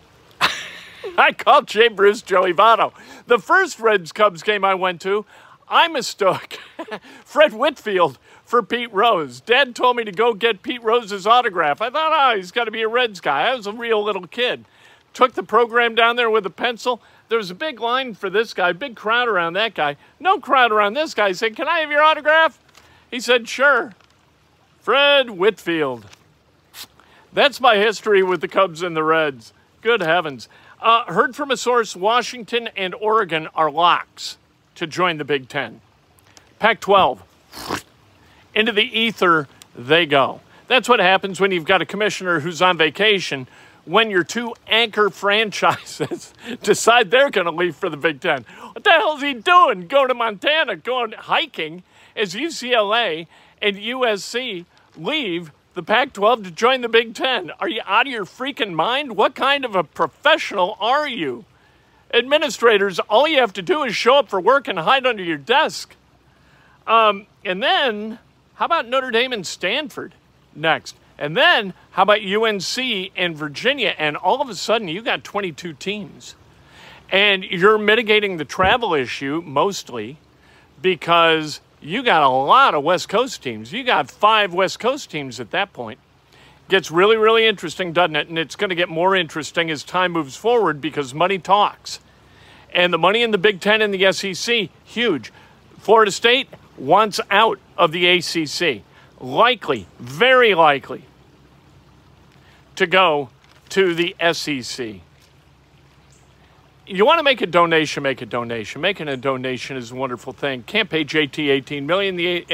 I 1.18 1.32
called 1.32 1.68
Jay 1.68 1.88
Bruce 1.88 2.22
Joey 2.22 2.52
Votto. 2.52 2.92
The 3.26 3.38
first 3.38 3.78
Reds 3.78 4.12
Cubs 4.12 4.42
game 4.42 4.64
I 4.64 4.74
went 4.74 5.00
to, 5.02 5.26
I 5.68 5.88
mistook 5.88 6.54
Fred 7.24 7.52
Whitfield 7.52 8.18
for 8.48 8.62
Pete 8.62 8.90
Rose. 8.94 9.42
Dad 9.42 9.76
told 9.76 9.96
me 9.96 10.04
to 10.04 10.10
go 10.10 10.32
get 10.32 10.62
Pete 10.62 10.82
Rose's 10.82 11.26
autograph. 11.26 11.82
I 11.82 11.90
thought, 11.90 12.32
oh, 12.32 12.34
he's 12.34 12.50
got 12.50 12.64
to 12.64 12.70
be 12.70 12.80
a 12.80 12.88
Reds 12.88 13.20
guy. 13.20 13.42
I 13.42 13.54
was 13.54 13.66
a 13.66 13.72
real 13.72 14.02
little 14.02 14.26
kid. 14.26 14.64
Took 15.12 15.34
the 15.34 15.42
program 15.42 15.94
down 15.94 16.16
there 16.16 16.30
with 16.30 16.46
a 16.46 16.50
pencil. 16.50 17.02
There 17.28 17.36
was 17.36 17.50
a 17.50 17.54
big 17.54 17.78
line 17.78 18.14
for 18.14 18.30
this 18.30 18.54
guy, 18.54 18.72
big 18.72 18.96
crowd 18.96 19.28
around 19.28 19.52
that 19.52 19.74
guy. 19.74 19.96
No 20.18 20.40
crowd 20.40 20.72
around 20.72 20.94
this 20.94 21.12
guy. 21.12 21.26
I 21.26 21.32
said, 21.32 21.56
Can 21.56 21.68
I 21.68 21.80
have 21.80 21.90
your 21.90 22.02
autograph? 22.02 22.58
He 23.10 23.20
said, 23.20 23.50
Sure. 23.50 23.92
Fred 24.80 25.28
Whitfield. 25.28 26.06
That's 27.34 27.60
my 27.60 27.76
history 27.76 28.22
with 28.22 28.40
the 28.40 28.48
Cubs 28.48 28.80
and 28.80 28.96
the 28.96 29.04
Reds. 29.04 29.52
Good 29.82 30.00
heavens. 30.00 30.48
Uh, 30.80 31.12
heard 31.12 31.36
from 31.36 31.50
a 31.50 31.56
source 31.58 31.94
Washington 31.94 32.70
and 32.74 32.94
Oregon 32.94 33.48
are 33.54 33.70
locks 33.70 34.38
to 34.76 34.86
join 34.86 35.18
the 35.18 35.24
Big 35.24 35.50
Ten. 35.50 35.82
Pac 36.58 36.80
12. 36.80 37.27
Into 38.54 38.72
the 38.72 38.82
ether 38.82 39.48
they 39.76 40.06
go. 40.06 40.40
That's 40.66 40.88
what 40.88 41.00
happens 41.00 41.40
when 41.40 41.50
you've 41.50 41.64
got 41.64 41.82
a 41.82 41.86
commissioner 41.86 42.40
who's 42.40 42.60
on 42.60 42.76
vacation 42.76 43.46
when 43.84 44.10
your 44.10 44.22
two 44.22 44.54
anchor 44.66 45.10
franchises 45.10 46.34
decide 46.62 47.10
they're 47.10 47.30
going 47.30 47.46
to 47.46 47.52
leave 47.52 47.74
for 47.74 47.88
the 47.88 47.96
Big 47.96 48.20
Ten. 48.20 48.44
What 48.72 48.84
the 48.84 48.90
hell 48.90 49.16
is 49.16 49.22
he 49.22 49.34
doing? 49.34 49.88
Going 49.88 50.08
to 50.08 50.14
Montana, 50.14 50.76
going 50.76 51.12
hiking 51.12 51.82
as 52.14 52.34
UCLA 52.34 53.26
and 53.62 53.76
USC 53.76 54.66
leave 54.96 55.52
the 55.74 55.82
Pac 55.82 56.12
12 56.12 56.44
to 56.44 56.50
join 56.50 56.80
the 56.80 56.88
Big 56.88 57.14
Ten. 57.14 57.50
Are 57.60 57.68
you 57.68 57.80
out 57.86 58.06
of 58.06 58.12
your 58.12 58.24
freaking 58.24 58.74
mind? 58.74 59.16
What 59.16 59.34
kind 59.34 59.64
of 59.64 59.74
a 59.74 59.84
professional 59.84 60.76
are 60.80 61.08
you? 61.08 61.44
Administrators, 62.12 62.98
all 63.00 63.28
you 63.28 63.38
have 63.38 63.52
to 63.52 63.62
do 63.62 63.84
is 63.84 63.94
show 63.94 64.16
up 64.16 64.28
for 64.28 64.40
work 64.40 64.66
and 64.66 64.78
hide 64.78 65.06
under 65.06 65.22
your 65.22 65.36
desk. 65.36 65.94
Um, 66.86 67.26
and 67.44 67.62
then, 67.62 68.18
how 68.58 68.64
about 68.64 68.88
Notre 68.88 69.12
Dame 69.12 69.32
and 69.32 69.46
Stanford 69.46 70.14
next? 70.52 70.96
And 71.16 71.36
then, 71.36 71.74
how 71.92 72.02
about 72.02 72.22
UNC 72.24 73.12
and 73.14 73.36
Virginia? 73.36 73.94
And 73.96 74.16
all 74.16 74.42
of 74.42 74.48
a 74.48 74.56
sudden, 74.56 74.88
you 74.88 75.00
got 75.00 75.22
22 75.22 75.74
teams. 75.74 76.34
And 77.08 77.44
you're 77.44 77.78
mitigating 77.78 78.36
the 78.36 78.44
travel 78.44 78.94
issue 78.94 79.44
mostly 79.46 80.18
because 80.82 81.60
you 81.80 82.02
got 82.02 82.24
a 82.24 82.28
lot 82.28 82.74
of 82.74 82.82
West 82.82 83.08
Coast 83.08 83.44
teams. 83.44 83.72
You 83.72 83.84
got 83.84 84.10
five 84.10 84.52
West 84.52 84.80
Coast 84.80 85.08
teams 85.08 85.38
at 85.38 85.52
that 85.52 85.72
point. 85.72 86.00
Gets 86.68 86.90
really, 86.90 87.16
really 87.16 87.46
interesting, 87.46 87.92
doesn't 87.92 88.16
it? 88.16 88.26
And 88.26 88.36
it's 88.36 88.56
going 88.56 88.70
to 88.70 88.76
get 88.76 88.88
more 88.88 89.14
interesting 89.14 89.70
as 89.70 89.84
time 89.84 90.10
moves 90.10 90.34
forward 90.34 90.80
because 90.80 91.14
money 91.14 91.38
talks. 91.38 92.00
And 92.74 92.92
the 92.92 92.98
money 92.98 93.22
in 93.22 93.30
the 93.30 93.38
Big 93.38 93.60
Ten 93.60 93.82
and 93.82 93.94
the 93.94 94.12
SEC, 94.12 94.68
huge. 94.84 95.32
Florida 95.78 96.10
State 96.10 96.48
wants 96.78 97.20
out 97.30 97.58
of 97.76 97.92
the 97.92 98.06
ACC. 98.06 98.82
Likely, 99.20 99.86
very 99.98 100.54
likely, 100.54 101.04
to 102.76 102.86
go 102.86 103.30
to 103.70 103.94
the 103.94 104.14
SEC. 104.32 104.96
You 106.86 107.04
want 107.04 107.18
to 107.18 107.22
make 107.22 107.42
a 107.42 107.46
donation, 107.46 108.02
make 108.02 108.22
a 108.22 108.26
donation. 108.26 108.80
Making 108.80 109.08
a 109.08 109.16
donation 109.16 109.76
is 109.76 109.90
a 109.90 109.94
wonderful 109.94 110.32
thing. 110.32 110.62
Can't 110.62 110.88
pay 110.88 111.04
JT 111.04 111.50
18 111.50 111.86
million, 111.86 112.16
the 112.16 112.46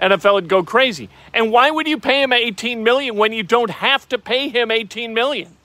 NFL 0.00 0.34
would 0.34 0.48
go 0.48 0.62
crazy. 0.62 1.10
And 1.34 1.50
why 1.50 1.70
would 1.70 1.86
you 1.86 1.98
pay 1.98 2.22
him 2.22 2.32
18 2.32 2.82
million 2.82 3.16
when 3.16 3.32
you 3.32 3.42
don't 3.42 3.70
have 3.70 4.08
to 4.08 4.18
pay 4.18 4.48
him 4.48 4.70
18 4.70 5.12
million? 5.12 5.55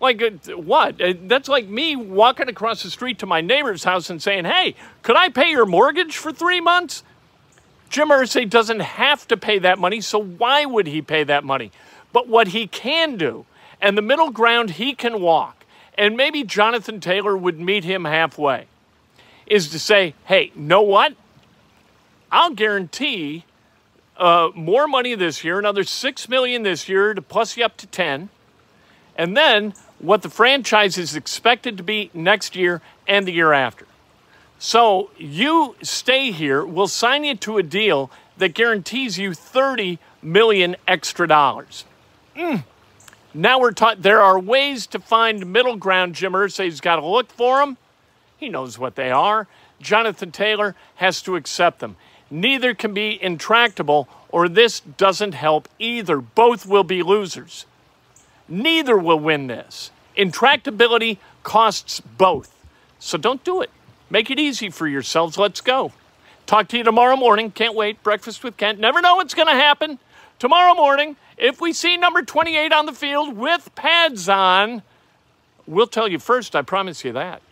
Like 0.00 0.22
uh, 0.22 0.56
what? 0.56 1.00
Uh, 1.00 1.14
that's 1.24 1.48
like 1.48 1.66
me 1.68 1.96
walking 1.96 2.48
across 2.48 2.82
the 2.82 2.90
street 2.90 3.18
to 3.20 3.26
my 3.26 3.40
neighbor's 3.40 3.84
house 3.84 4.10
and 4.10 4.22
saying, 4.22 4.44
"Hey, 4.44 4.74
could 5.02 5.16
I 5.16 5.28
pay 5.28 5.50
your 5.50 5.66
mortgage 5.66 6.16
for 6.16 6.32
3 6.32 6.60
months?" 6.60 7.02
Jim 7.90 8.08
Irsay 8.08 8.48
doesn't 8.48 8.80
have 8.80 9.26
to 9.28 9.36
pay 9.36 9.58
that 9.60 9.78
money, 9.78 10.00
so 10.00 10.22
why 10.22 10.64
would 10.64 10.86
he 10.86 11.00
pay 11.00 11.24
that 11.24 11.42
money? 11.42 11.72
But 12.12 12.28
what 12.28 12.48
he 12.48 12.66
can 12.66 13.16
do, 13.16 13.46
and 13.80 13.96
the 13.96 14.02
middle 14.02 14.30
ground 14.30 14.70
he 14.72 14.94
can 14.94 15.20
walk, 15.20 15.64
and 15.96 16.16
maybe 16.16 16.44
Jonathan 16.44 17.00
Taylor 17.00 17.36
would 17.36 17.58
meet 17.58 17.84
him 17.84 18.04
halfway, 18.04 18.66
is 19.46 19.70
to 19.70 19.78
say, 19.78 20.14
hey, 20.26 20.52
know 20.54 20.82
what? 20.82 21.14
I'll 22.30 22.50
guarantee 22.50 23.44
uh, 24.18 24.50
more 24.54 24.86
money 24.86 25.14
this 25.14 25.42
year, 25.42 25.58
another 25.58 25.84
six 25.84 26.28
million 26.28 26.62
this 26.62 26.88
year 26.88 27.14
to 27.14 27.22
plus 27.22 27.56
you 27.56 27.64
up 27.64 27.76
to 27.78 27.86
ten, 27.86 28.28
and 29.16 29.36
then 29.36 29.72
what 29.98 30.22
the 30.22 30.30
franchise 30.30 30.96
is 30.98 31.16
expected 31.16 31.76
to 31.76 31.82
be 31.82 32.10
next 32.14 32.54
year 32.54 32.80
and 33.06 33.26
the 33.26 33.32
year 33.32 33.52
after. 33.52 33.86
So 34.58 35.10
you 35.16 35.76
stay 35.82 36.32
here, 36.32 36.64
we'll 36.64 36.88
sign 36.88 37.24
you 37.24 37.36
to 37.36 37.58
a 37.58 37.62
deal 37.62 38.10
that 38.38 38.54
guarantees 38.54 39.18
you 39.18 39.34
30 39.34 39.98
million 40.22 40.76
extra 40.86 41.28
dollars. 41.28 41.84
Mm. 42.36 42.64
Now 43.34 43.60
we're 43.60 43.72
taught 43.72 44.02
there 44.02 44.22
are 44.22 44.38
ways 44.38 44.86
to 44.88 44.98
find 44.98 45.52
middle 45.52 45.76
ground. 45.76 46.14
Jim 46.14 46.32
Irsay's 46.32 46.80
got 46.80 46.96
to 46.96 47.06
look 47.06 47.30
for 47.30 47.58
them. 47.58 47.76
He 48.36 48.48
knows 48.48 48.78
what 48.78 48.94
they 48.94 49.10
are. 49.10 49.46
Jonathan 49.80 50.32
Taylor 50.32 50.74
has 50.96 51.22
to 51.22 51.36
accept 51.36 51.80
them. 51.80 51.96
Neither 52.30 52.74
can 52.74 52.92
be 52.92 53.22
intractable, 53.22 54.08
or 54.28 54.48
this 54.48 54.80
doesn't 54.80 55.32
help 55.32 55.68
either. 55.78 56.20
Both 56.20 56.66
will 56.66 56.84
be 56.84 57.02
losers. 57.02 57.64
Neither 58.48 58.96
will 58.96 59.18
win 59.18 59.46
this. 59.46 59.90
Intractability 60.16 61.18
costs 61.42 62.00
both. 62.00 62.54
So 62.98 63.18
don't 63.18 63.44
do 63.44 63.60
it. 63.60 63.70
Make 64.10 64.30
it 64.30 64.38
easy 64.38 64.70
for 64.70 64.88
yourselves. 64.88 65.36
Let's 65.36 65.60
go. 65.60 65.92
Talk 66.46 66.68
to 66.68 66.78
you 66.78 66.82
tomorrow 66.82 67.16
morning. 67.16 67.50
Can't 67.50 67.74
wait. 67.74 68.02
Breakfast 68.02 68.42
with 68.42 68.56
Kent. 68.56 68.80
Never 68.80 69.00
know 69.00 69.16
what's 69.16 69.34
going 69.34 69.48
to 69.48 69.54
happen. 69.54 69.98
Tomorrow 70.38 70.74
morning, 70.74 71.16
if 71.36 71.60
we 71.60 71.72
see 71.72 71.96
number 71.96 72.22
28 72.22 72.72
on 72.72 72.86
the 72.86 72.92
field 72.92 73.36
with 73.36 73.74
pads 73.74 74.28
on, 74.28 74.82
we'll 75.66 75.86
tell 75.86 76.08
you 76.08 76.18
first. 76.18 76.56
I 76.56 76.62
promise 76.62 77.04
you 77.04 77.12
that. 77.12 77.42